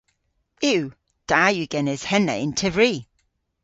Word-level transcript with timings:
Yw. 0.73 0.83
Da 1.29 1.41
yw 1.53 1.67
genes 1.73 2.03
henna 2.09 2.35
yn 2.43 2.53
tevri. 2.59 2.93